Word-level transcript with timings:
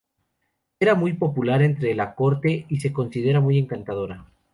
Era 0.79 0.95
muy 0.95 1.13
popular 1.13 1.61
entre 1.61 1.93
la 1.93 2.15
corte 2.15 2.65
y 2.67 2.83
era 2.87 2.91
considera 2.91 3.39
muy 3.39 3.59
encantadora. 3.59 4.25